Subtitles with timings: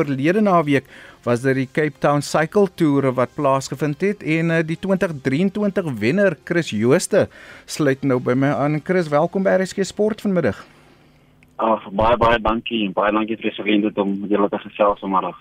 [0.00, 0.88] verlede naweek
[1.26, 6.36] was dit die Cape Town Cycle Tour wat plaasgevind het en uh, die 2023 wenner
[6.48, 7.28] Chris Jooste
[7.66, 8.80] sluit nou by my aan.
[8.84, 10.64] Chris, welkom by RSG Sport vanmiddag.
[11.60, 15.36] Ag baie baie dankie en baie dankie vir die geleentheid om julle te gesels vanmiddag.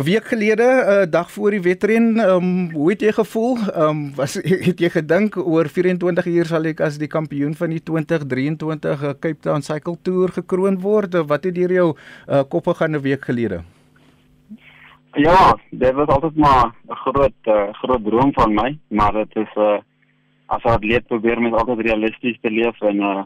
[0.00, 3.56] 'n Week gelede, 'n uh, dag voor die wedren, ehm um, hoe het jy gevoel?
[3.58, 7.70] Ehm um, was het jy gedink oor 24 uur sal ek as die kampioen van
[7.70, 11.12] die 2023 uh, Cape Town Cycle Tour gekroon word?
[11.26, 13.60] Wat het deur jou uh, kop gegaan 'n week gelede?
[15.12, 19.54] Ja, dit was altyd maar 'n groot uh, groot droom van my, maar dit is
[19.54, 19.78] 'n uh,
[20.46, 23.22] as atleet probeer mens altyd realisties te leef en uh,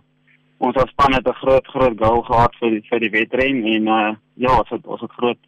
[0.59, 3.87] ons as span het 'n groot groot goal gehad vir die, vir die wedren en
[3.87, 5.39] uh, ja, ons het ons het groot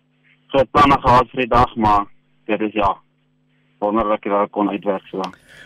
[0.46, 2.04] groot planne gehad vir die dag, maar
[2.44, 3.03] dit is ja
[3.82, 5.22] wonderlik dat ek kon uitwerk so.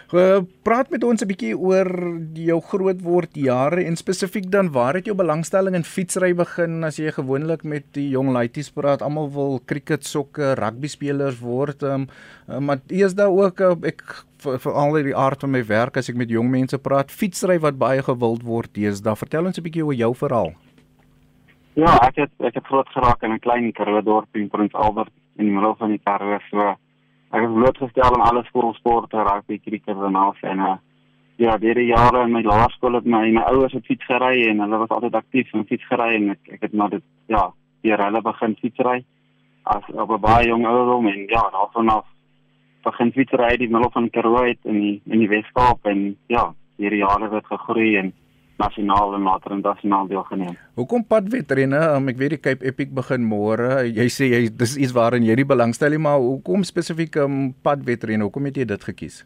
[0.09, 1.89] Uh, praat met ons 'n bietjie oor
[2.33, 6.97] jou groot word jare en spesifiek dan waar het jou belangstelling in fietsry begin as
[6.97, 12.09] jy gewoonlik met die jong laities praat, almal wil cricket, sokker, rugby spelers word, um,
[12.49, 14.03] uh, maar eers daar ook uh, ek
[14.39, 17.79] vir al die aard van my werk as ek met jong mense praat, fietsry wat
[17.79, 19.17] baie gewild word deesdae.
[19.17, 20.55] Vertel ons 'n bietjie oor jou verhaal.
[21.79, 25.13] Ja, ek het ek het groot geraak in 'n klein Karoo dorp in Prins Albert
[25.37, 26.39] in die middel van die Karoo.
[26.51, 26.75] So
[27.31, 30.77] ek het blootgestel aan alle skoolsporte, rugby, cricket en alles en uh,
[31.39, 34.61] ja, deur die jare in my laerskool het my my ouers het fiets gery en
[34.65, 37.45] hulle was altyd aktief in fietsry en ek ek het maar dit ja,
[37.87, 39.05] deur hulle begin fietsry
[39.63, 42.07] as op 'n baie jong ouderdom en ja, daarvan af
[42.85, 47.05] begin fietsry in die middel van Karoo uit in die die Weskaap en ja, hierdie
[47.05, 48.13] jare het gegroei en
[48.59, 50.57] nasionaal en later internasionaal deelgeneem.
[50.79, 51.81] Hoekom padwetrenne?
[51.95, 53.85] Um, ek weet die Cape Epic begin môre.
[53.87, 58.27] Jy sê jy dis iets waarin jy nie belangstel nie, maar hoekom spesifiek um, padwetrenne?
[58.27, 59.23] Hoekom het jy dit gekies?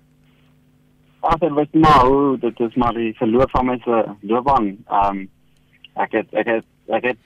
[1.22, 4.75] Ag, dit was maar hoe dit is maar die verloop van my se loopbaan.
[4.88, 5.25] Ehm um,
[6.03, 7.19] ek het ek het ek het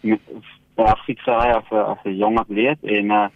[0.77, 3.29] baie fietsry as 'n as 'n jong atleet en uh,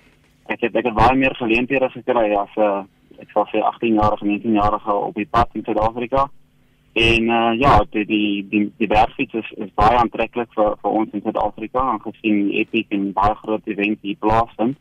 [0.46, 2.82] ek het ek het baie meer geleenthede gekry as 'n uh,
[3.20, 6.28] ek sê 18 jarige, 19 jarige op die pad in Suid-Afrika.
[6.92, 11.12] En uh, ja, die die die, die bergfiets is, is baie aantreklik vir vir ons
[11.14, 14.78] in Suid-Afrika aangesien die Epic en baie groot event hier plaasvind.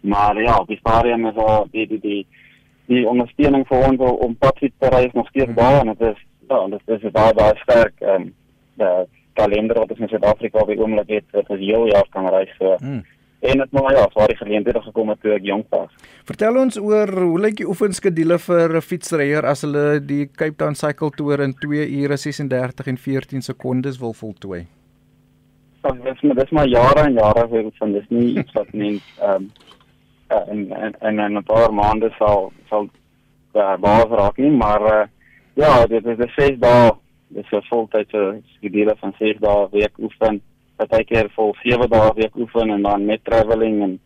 [0.00, 2.22] Maar ja, op die stadium is al die die die
[2.86, 6.18] die ondersteuning vir ons om padfiets te ry nog steeds daar en dit is
[6.48, 8.32] ja, dit is baie baie sterk en um,
[8.76, 8.90] die
[9.34, 12.52] kalender wat ons in Suid-Afrika op die oomblik het, wat ons heel jaar kan reis
[12.58, 12.76] so.
[12.82, 13.02] Hmm.
[13.44, 15.90] En dit maar ja, waar die geleenthede gekom het toe ek jonk was.
[16.24, 20.74] Vertel ons oor hoe lyk die oefenskedule vir 'n fietsryer as hulle die Cape Town
[20.74, 24.66] Cycle Tour in 2 ure 36 en 14 sekondes wil voltooi.
[25.82, 29.02] Dit is maar dis maar jare en jare vir van dis nie iets wat mens
[29.20, 29.50] ehm
[30.50, 32.88] um, en en en 'n paar maande sal sal
[33.54, 35.06] uh, baas raak nie, maar uh,
[35.54, 36.90] ja, dit is 'n 6 dae,
[37.28, 40.40] dis 'n voltydse skedule van 6 dae week oefen
[40.76, 44.00] partykeer vol 7 dae week oefen en dan met travelling en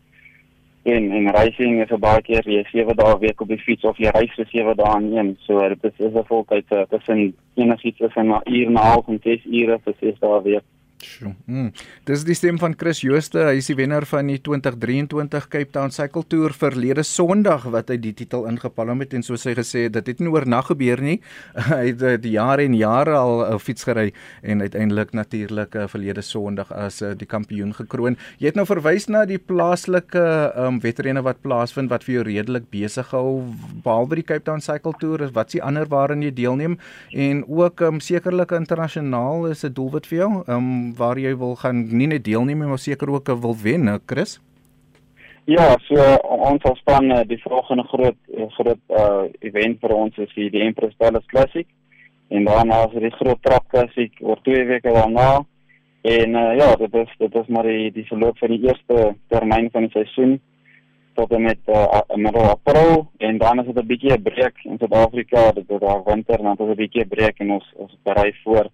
[0.83, 3.97] en en racing is 'n baie keer jy 7 dae week op die fiets of
[3.97, 5.37] jy ry vir 7 dae in een.
[5.39, 9.19] So dit is is 'n voltydse tussen enigiets tussen 'n uur en 'n half en
[9.23, 10.63] 6 ure vir 6 dae week.
[10.99, 11.31] Sjoe.
[11.47, 11.69] Mm.
[12.07, 15.93] Dis die stem van Chris Jooste, hy is die wenner van die 2023 Cape Town
[15.95, 19.95] Cycle Tour verlede Sondag wat hy die titel ingepalm het en soos hy gesê het,
[19.95, 21.15] dit het nie oornag gebeur nie.
[21.69, 24.09] hy het die jare en jare al uh, fiets gery
[24.43, 28.19] en uiteindelik natuurlik uh, verlede Sondag as die kampioen gekroon.
[28.43, 30.25] Jy het nou verwys na die plaaslike
[30.59, 33.39] um, wedrenne wat plaasvind wat vir jou redelik besig hou
[33.85, 36.75] behalwe die Cape Town Cycle Tour, wat s'ie ander waarin jy deelneem
[37.15, 40.31] en ook um, sekerlik internasionaal is 'n doelwit vir jou.
[40.51, 44.39] Um, waar jy wil gaan nie net deelneem maar seker ook wil wen, Chris?
[45.49, 50.17] Ja, so ons sal span uh, die volgende groot uh, groot uh, event vir ons
[50.17, 51.65] is die Empress Palace Classic
[52.29, 55.41] en daarna is die groot trap klassiek oor 2 weke daarna.
[56.01, 59.71] En uh, ja, dit is dit is maar die die verloop van die eerste termyn
[59.73, 60.37] van die seisoen
[61.17, 64.77] tot en met uh, middel April en dan is dit 'n bietjie 'n breek in
[64.77, 67.73] Suid-Afrika, dit is daar winter en dan is dit 'n bietjie 'n breek en ons
[67.75, 68.69] ons berei voor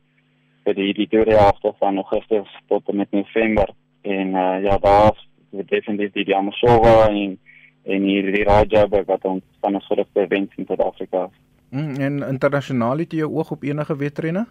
[0.66, 3.70] vir die die tweede helfte van Augustus tot en met November
[4.02, 5.22] en uh, ja daar's
[5.52, 7.38] definitief die Amasova en
[7.86, 11.28] en hier die Rajab wat ons van ons grootste events in Suid-Afrika.
[11.70, 14.46] Mm, en internasionaal het jy jou oog op enige wedrenne?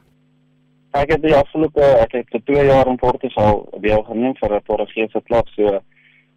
[0.94, 5.20] Ek het die afgelope ek het vir 2 jaar in Portugal deelgeneem vir 'n Portugese
[5.26, 5.80] klub so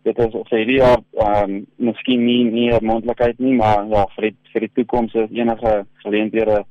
[0.07, 4.05] dit is of hierdie jaar ehm um, miskien nie nie 'n moontlikheid nie maar ja
[4.15, 6.63] vir die, vir die toekoms is enige geleenthede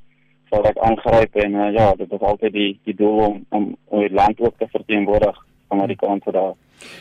[0.49, 4.05] sal ek aangryp en uh, ja, dit is altyd die die doel om om om
[4.05, 6.55] die land ook te verteenwoordig van van daar.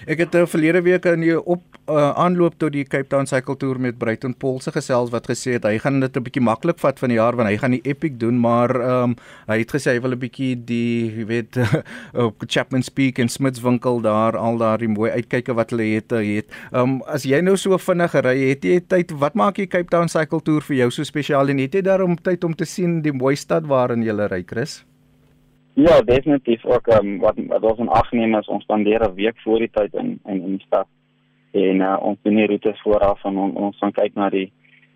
[0.06, 3.26] Ek het uh, eh, verlede week in die op uh, aanloop tot die Cape Town
[3.26, 6.78] Cycle Tour met Bruiton Polse gesels wat gesê het hy gaan dit 'n bietjie maklik
[6.82, 9.16] vat van die jaar want hy gaan die Epic doen, maar um,
[9.48, 11.58] hy het gesê hy wil 'n bietjie die, jy weet,
[12.26, 16.46] op Chapman's Peak en Smitswinkel daar al daai mooi uitkyke wat hulle het, het.
[16.72, 19.90] Ehm um, as jy nou so vinnig ry, het jy tyd, wat maak die Cape
[19.90, 23.02] Town Cycle Tour vir jou so spesiaal en het jy daarom tyd om te sien
[23.02, 24.84] die mooi stad waarin jy ry, Chris?
[25.78, 29.40] Ja, definitief ook um, wat wat ons in ag neem is ons spandeer 'n week
[29.44, 30.86] voor die tyd in in in die stad.
[31.50, 34.52] En uh, ons doen die roetes vooraf en on, ons gaan kyk na die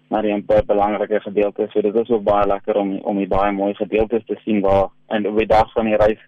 [0.09, 1.73] na die baie belangrike gedeeltes.
[1.73, 4.89] So dit is ook baie lekker om om die baie mooi gedeeltes te sien waar
[5.07, 6.23] en op die dag van die reis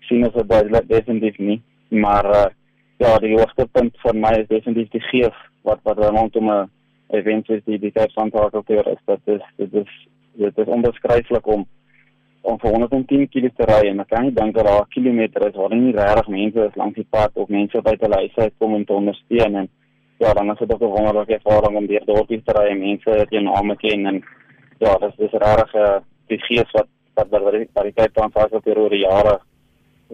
[0.00, 1.62] sien ons dit baie definitief nie.
[1.88, 2.46] Maar uh,
[2.96, 6.70] ja, die hoogste punt vir my is definitief die gees wat wat rondom 'n
[7.08, 9.02] event is die die Cape Town Park is.
[9.06, 11.66] Dit is dit is dit is onbeskryflik om
[12.46, 15.56] om vir 110 km te ry en ek kan nie dink dat daar kilometer is
[15.58, 18.84] waar nie regtig mense is langs die pad of mense by hulle huise uitkom om
[18.86, 19.68] te ondersteun en
[20.22, 23.26] ja, dan is dit ook 'n wonderlike ervaring om deur dorpies te ry en mense
[23.30, 24.22] jy name ken en
[24.78, 25.98] ja, dit is regtig 'n uh,
[26.28, 27.42] die gees wat wat wat
[27.74, 29.40] wat die tyd van vas op oor die jare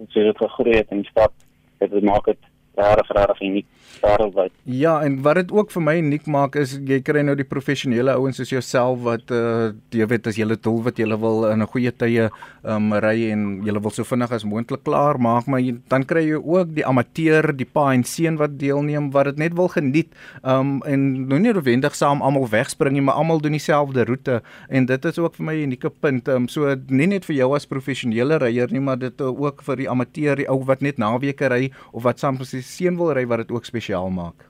[0.09, 1.33] so dit gegroei het in die stad.
[1.79, 2.39] Dit maak dit
[2.75, 3.67] regtig regtig uniek
[4.03, 4.53] wêreldwyd.
[4.65, 8.15] Ja, en wat dit ook vir my uniek maak is jy kry nou die professionele
[8.19, 11.63] ouens soos jouself wat uh jy weet as jy 'n doel wat jy wil in
[11.63, 12.31] 'n goeie tye
[12.65, 16.23] um ry en jy wil so vinnig as moontlik klaar maak, maar jy, dan kry
[16.29, 20.09] jy ook die amateur, die pa en seun wat deelneem wat dit net wil geniet.
[20.43, 24.87] Um en nou nie noodwendig saam almal wegspring nie, maar almal doen dieselfde roete en
[24.87, 26.29] dit is ook vir my 'n unieke punt.
[26.29, 29.89] Um so nie net vir jou as professionele ryer nie, maar dit ook vir die
[29.89, 33.39] amateur, die ou wat net naweke ry of wat saam die seun wil ry wat
[33.39, 34.49] dit ook spesiaal maak.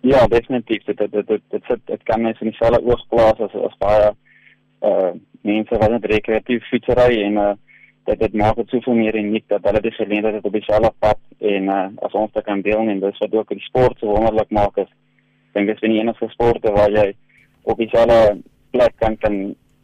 [0.00, 0.84] Ja, definitief.
[0.84, 4.12] Dit dit dit dit sit dit kan mens in dieselfde oog plaas as as baie
[4.90, 5.10] uh
[5.44, 7.52] mense wat net rekreatief fietsry en uh
[8.08, 11.20] dat dit maak dit soveel meer uniek dat hulle die geleentheid het op dieselfde pad
[11.52, 14.56] en uh as ons dit kan deel en dis wat ook die sport so wonderlik
[14.60, 14.90] maak is.
[15.52, 17.10] Dink dit is die enigste sport waar jy
[17.68, 18.40] op dieselfde
[18.72, 19.40] plek kan kan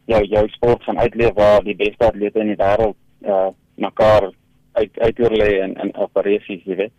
[0.09, 2.97] jou jou sport van uitleef waar die beste atlete in die wêreld
[3.29, 4.33] uh mekaar
[4.81, 6.95] uit uitoorlê en en op resies, jy weet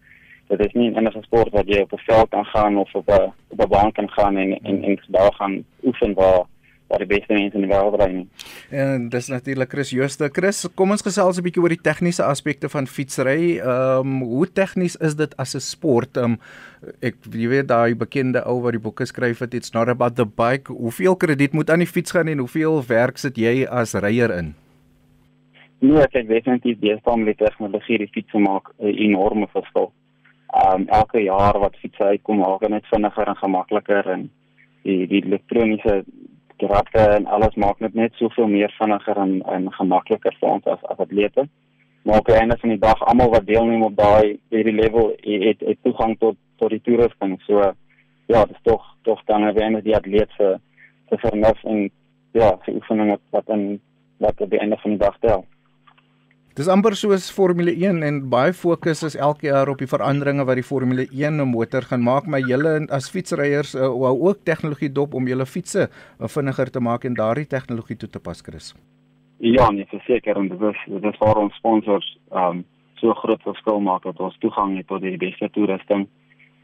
[0.48, 3.32] dit is nie enige sport wat jy op 'n veld kan gaan of op 'n
[3.48, 6.46] op 'n baan kan gaan en en en daar gaan oefen waar
[6.88, 8.28] waar die beste mense in die wêreld ry nie.
[8.72, 10.30] En dis natuurlik Chris Jooste.
[10.32, 13.60] Chris, kom ons gesels 'n bietjie oor die tegniese aspekte van fietsry.
[13.60, 16.18] Ehm um, hoe tegnies is dit as 'n sport?
[16.18, 16.40] Ehm um,
[17.02, 20.26] ek jy weet daai bekende ou wat die boeke skryf het, it's not about the
[20.26, 20.72] bike.
[20.72, 24.56] Hoeveel krediet moet aan die fiets gaan en hoeveel werk sit jy as ryer in?
[25.80, 29.92] Nee, ek weet definitief die stamele tegnologie die fiets maak 'n enorme verskil
[30.56, 34.30] um elke jaar wat fiets uitkom maak dit net vinniger en gemakliker en
[34.84, 36.04] die die elektroniese
[36.58, 40.84] krappe en alles maak dit net soveel meer vinniger en en gemakliker vir ons as
[40.84, 41.48] as atlete.
[42.04, 45.60] Maar op 'n einde van die dag almal wat deelneem op daai hierdie level het
[45.60, 47.42] het toegang tot tot die toerusting.
[47.42, 47.74] So
[48.28, 50.60] ja, dit is tog tog dan weer die atlete
[51.10, 51.90] se vernuf en
[52.32, 53.82] ja, se oefeninge wat in
[54.18, 55.46] wat op die einde van die dag tel.
[56.58, 60.58] Dis amper soos Formule 1 en baie fokus is elke jaar op die veranderinge wat
[60.58, 65.14] die Formule 1 motor gaan maak, maar julle as fietsryers uh, hou ook tegnologie dop
[65.14, 68.72] om julle fietsse uh, vinniger te maak en daardie tegnologie toe te pas, Chris.
[69.38, 72.66] Ja, nee, verseker en dit is dit is vir ons sponsors um
[72.98, 76.08] so groot verskil maak dat ons toegang het tot die beste toerusting.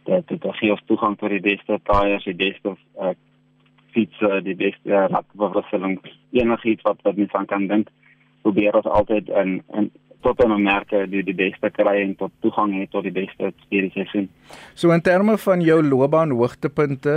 [0.09, 3.13] Dat dit gee ons toegang tot die beste tyres, die beste uh,
[3.93, 5.05] fietsse, die beste uh,
[5.37, 5.99] radverstelling,
[6.33, 7.93] enigiets wat wat mens aan kan dink
[8.43, 9.91] probeer ons altyd in in
[10.23, 14.05] tot aan merke die die beste kry en tot toegang het tot die beste experience
[14.11, 14.29] sien.
[14.79, 17.15] So in terme van jou loopbaan hoogtepunte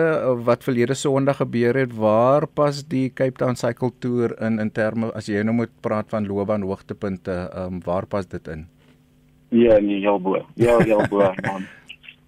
[0.49, 5.13] wat verlede Sondag gebeur het, waar pas die Cape Town Cycle Tour in in terme
[5.15, 8.67] as jy nou moet praat van loopbaan hoogtepunte, ehm um, waar pas dit in?
[9.55, 10.43] Ja, nee, ja, bo.
[10.55, 11.23] Ja, ja, bo.
[11.47, 11.67] Man.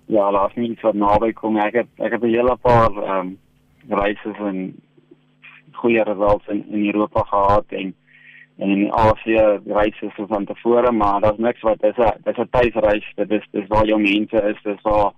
[0.06, 1.58] Ja, laat my net naby kom.
[1.58, 3.38] Ek het ek het 'n hele paar ehm um,
[3.88, 4.76] reise en
[5.72, 7.94] goeie resultate in, in Europa gehad en
[8.58, 12.48] en in Asië reis is van tevore maar daar's niks wat dis 'n dis 'n
[12.50, 13.06] tuisreis.
[13.14, 15.12] Dit is dis waar jou mense is dis waar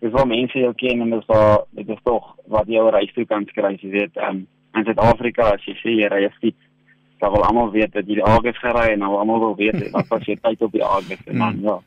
[0.00, 3.26] dis waar mense jou ken en dis waar dit is tog wat jou reis toe
[3.26, 4.16] kan skryf jy weet.
[4.16, 6.62] Um, in Suid-Afrika as jy sê jy ry fiets
[7.20, 10.08] dan wil almal weet dat jy die Agus gery en nou almal wil weet wat
[10.10, 11.78] was jy tyd op die Agus en dan ja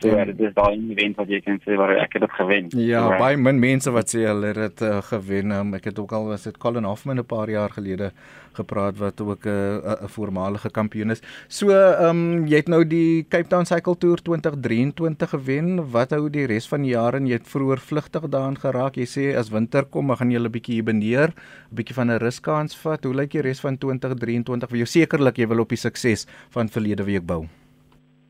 [0.00, 2.66] So ja, dit is daai event wat jy kan sê waar ek dit gewen.
[2.76, 5.54] Ja, so, baie min mense wat sê hulle het dit uh, gewen.
[5.56, 8.10] Um, ek het ook al was dit Colin Hoffman 'n paar jaar gelede
[8.58, 11.22] gepraat wat ook 'n uh, 'n voormalige kampioen is.
[11.48, 15.90] So, ehm um, jy het nou die Cape Town Cycle Tour 2023 gewen.
[15.90, 18.96] Wat hou die res van die jaar en jy het vroeër vlugtig daarin geraak.
[18.96, 21.32] Jy sê as winter kom, gaan jy 'n bietjie hiberneer,
[21.72, 23.04] 'n bietjie van 'n ruskans vat.
[23.04, 24.86] Hoe lyk die res van 2023 vir jou?
[24.86, 27.46] Sekerlik jy wil op die sukses van verlede week bou.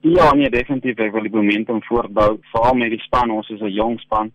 [0.07, 3.73] Ja, nee, definitief ek wil die momentum voortbou, veral met die span, ons is 'n
[3.75, 4.31] jong span.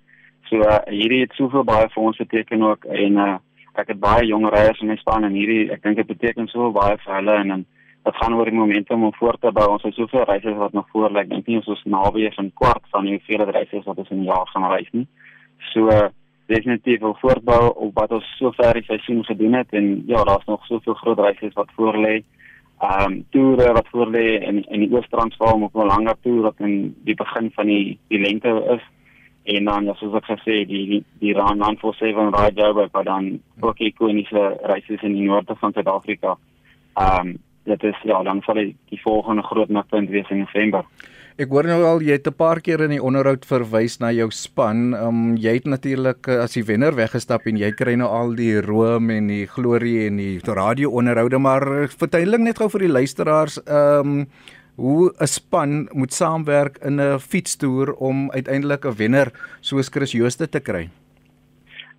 [0.50, 3.36] So uh, hierdie het soveel baie vir ons beteken ook en uh,
[3.80, 6.74] ek het baie jong ryers in my span en hierdie ek dink dit beteken soveel
[6.76, 7.66] baie vir hulle en en
[8.04, 9.70] dit gaan oor die momentum om voort te bou.
[9.72, 11.24] Ons het soveel reise wat nog voor lê.
[11.24, 14.20] Ek dink ons is naby aan 'n kwart van die hoeveelheid reise wat ons in
[14.20, 15.08] 'n jaar gaan nie.
[15.72, 16.10] So uh,
[16.48, 20.66] definitief wil voortbou op wat ons sover die seisoen gedoen het en ja, daar's nog
[20.66, 22.24] soveel groot reise wat voor lê.
[22.82, 26.60] Ehm um, toere wat voor lê in in die Oos-Transvaal op 'n langer toer wat
[26.60, 28.84] in die begin van die die lente is
[29.44, 33.80] en dan ja, soos ek gesê die die, Run 947 ride Joburg wat dan ook
[33.80, 36.38] ikoniese reise in die noorde van Suid-Afrika.
[36.94, 40.86] Ehm um, dit is ja, dan sal die, die volgende groot mikpunt wees in November.
[41.40, 44.30] Ek hoor nou al jy het 'n paar keer in die onderhoud verwys na jou
[44.30, 44.94] span.
[44.94, 48.36] Ehm um, jy het natuurlik eh, as die wenner weggestap en jy kry nou al
[48.36, 52.96] die roem en die glorie en die radio-onderhoude, maar eh, verduidelik net gou vir die
[53.00, 54.28] luisteraars ehm um,
[54.76, 60.50] hoe 'n span moet saamwerk in 'n fietstoer om uiteindelik 'n wenner soos Chris Jooste
[60.50, 60.90] te kry.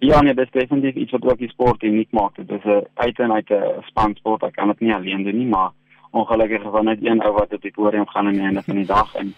[0.05, 2.35] Ja, nee, dit is definitief iets wat ook die sport uniek maak.
[2.35, 4.43] Dit is 'n uit en uit 'n spansport.
[4.43, 5.71] Ek kan dit nie alleen doen nie, maar
[6.11, 8.87] ongelukkig van net een ou wat op die podium gaan aan die einde van die
[8.87, 9.35] dag en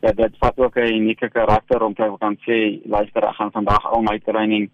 [0.00, 3.86] ja, dit vat ook 'n unieke karakter om te kan sê, luister, ek gaan vandag
[3.86, 4.70] al my training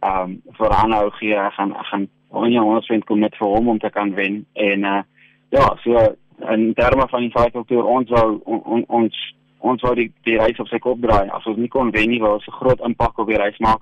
[0.00, 1.34] ehm um, vir aanhou gee.
[1.34, 4.46] Ek gaan ek gaan onja ons vind kom met vir hom om te kan wen
[4.52, 5.02] en uh
[5.48, 6.14] ja, so
[6.48, 10.58] in terme van die cycletour ons wou on, on, ons ons wou die, die reis
[10.58, 11.28] op sy kop draai.
[11.28, 13.80] As ons nie kon wen nie, wou ons 'n groot impak op die reis maak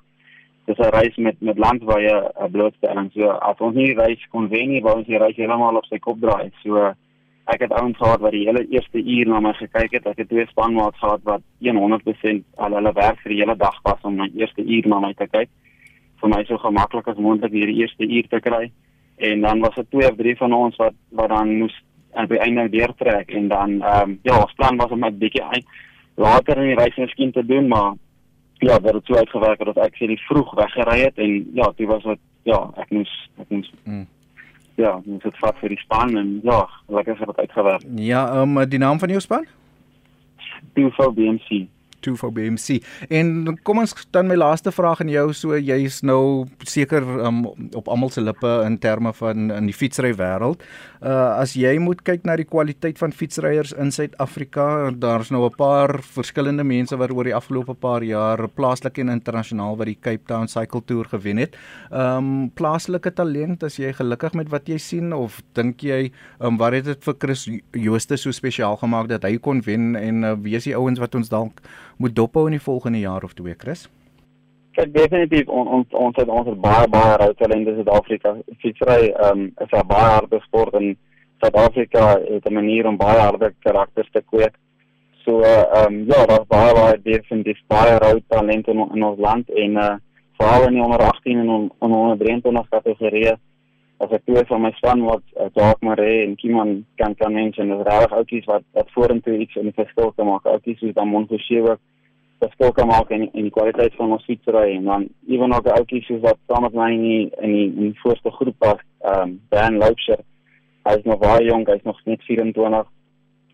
[0.66, 3.11] dis 'n reis met met landwye blootstelling.
[3.14, 5.99] So as ons nie reis kon wen nie, wou ons die reis heeltemal op sy
[5.99, 6.50] kop draai.
[6.62, 6.95] So
[7.45, 10.07] ek het ouens gehad wat die hele eerste uur na my gekyk het.
[10.07, 14.00] Ek het twee spanmaats gehad wat 100% al hulle werk vir die hele dag was
[14.02, 15.49] om my eerste uur na my te kyk.
[16.21, 18.71] Vir my so gemaklik as moontlik hierdie eerste uur te kry.
[19.16, 21.83] En dan was dit twee of drie van ons wat wat dan moes
[22.14, 25.19] aan die einde weer trek en dan ehm um, ja, ons plan was om 'n
[25.19, 25.66] bietjie uit
[26.14, 27.95] later in die reis miskien te doen, maar
[28.62, 31.73] ja, dat het so uitgewerk het dat ek sê die vroeg weggery het en ja,
[31.76, 34.07] dit was wat ja, ek moes ek moes mm.
[34.81, 37.83] Ja, dit het vat vir die span en ja, lekker het dit uitgewerk.
[38.00, 39.45] Ja, ehm um, die naam van jou span?
[40.73, 41.66] Tufo BMC.
[42.02, 42.78] 2 vir BMC.
[43.11, 47.44] En kom ons dan my laaste vraag aan jou, so jy's nou seker um,
[47.78, 50.64] op almal se lippe in terme van in die fietsry wêreld.
[51.02, 55.56] Uh as jy moet kyk na die kwaliteit van fietsryers in Suid-Afrika, daar's nou 'n
[55.56, 60.26] paar verskillende mense wat oor die afgelope paar jaar plaaslik en internasionaal wat die Cape
[60.26, 61.56] Town Cycle Tour gewen het.
[61.90, 66.73] Um plaaslike talent, as jy gelukkig met wat jy sien of dink jy um wat
[66.73, 70.56] het dit vir Chris Jooste so spesiaal gemaak dat hy kon wen en uh, wie
[70.56, 71.62] is die ouens wat ons dalk
[72.02, 73.87] moet dophou in die volgende jaar of twee, Chris?
[74.76, 78.32] Kyk definitief on, ons ons het ons het baie baie rou talente in Suid-Afrika.
[78.64, 80.97] Fietsry um, is 'n baie harde sport en
[81.42, 84.54] Suid-Afrika het 'n manier om baie harde karakters te kweek.
[85.25, 89.50] So uh, um, ja, daar's baie baie definitief baie rou talente in, in ons land
[89.50, 89.94] en uh
[90.38, 93.32] veral in die onder 18 en on, on, onder 23 kategorie
[94.02, 97.71] as ek toe van my span wat uh, Jacques Maree en Kiman kan kan mention
[97.76, 100.49] is regtig oudjies wat wat vorentoe iets in die verskil kan maak.
[100.50, 101.76] Oudjies soos dan Monfouche
[102.43, 106.21] verskil kan maak in in die kwaliteit van ons fietsry en dan ewen ook soos
[106.27, 109.41] wat saam met my in die in die, in die voorste groep was, ehm um,
[109.49, 110.21] Dan Loubser.
[110.85, 112.87] Hy is nog baie jonk, hy is nog net 24.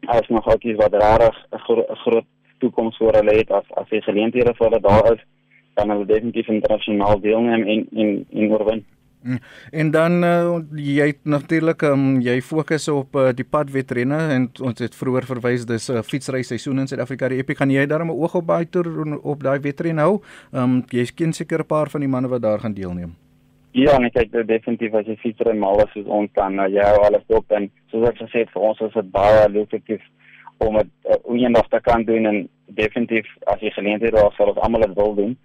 [0.09, 2.29] Hy is nog oudjies wat regtig 'n gro groot
[2.59, 5.23] toekoms voor hulle het as as hy geleenthede vir hulle daar is,
[5.75, 8.85] kan hulle definitief internasionaal deelneem en en en oorwin.
[9.71, 14.95] En dan uh, jy natuurlik um, jy fokus op uh, die padwetrenne en ons het
[14.95, 17.29] vroeër verwys dis 'n uh, fietsry seisoen in Suid-Afrika.
[17.29, 20.21] Die Epic gaan jy daar 'n oog op baie toer op daai wetren hou.
[20.53, 23.17] Ehm um, jy ken seker 'n paar van die manne wat daar gaan deelneem.
[23.73, 27.03] Ja, nee, kyk, definitief as jy fietsry mal is soos ons kan, uh, jy hou
[27.05, 30.03] alles op en soos ek gesê het vir ons is dit baie lukratief
[30.59, 34.59] om dit uh, eendag te kan doen en definitief as jy geleenthede daar sal ons
[34.59, 35.37] almal dit wil doen.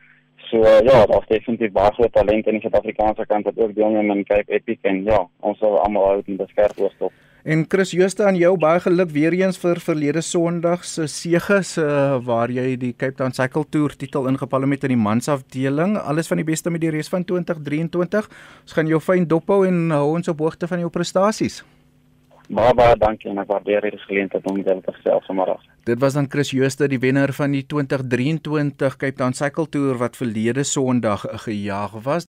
[0.54, 4.12] So uh, ja, daar's definitief baie groot talent in die Suid-Afrikaanse kant wat ook deelneem
[4.14, 7.16] in Cape Epic en ja, ons sal almal hou in beskerp oorstop.
[7.44, 12.22] En Chris Jooste aan jou baie geluk weer eens vir verlede Sondag se seges uh,
[12.22, 15.98] waar jy die Cape Town Cycle Tour titel ingepalle met in die mansafdeling.
[15.98, 18.30] Alles van die beste met die res van 2023.
[18.62, 21.64] Ons gaan jou fyn dophou en hou ons op hoogte van jou prestasies.
[22.54, 25.73] Baie baie dankie en ek waardeer hierdie geleentheid om dit te gesels vanmiddag.
[25.84, 30.16] Dit was dan Chris Jooste, die wenner van die 2023 Cape Town Cycle Tour wat
[30.16, 32.22] verlede Sondag gejaag was.